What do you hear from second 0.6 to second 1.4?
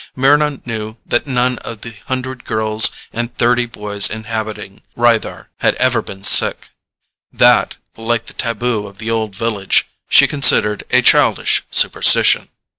knew that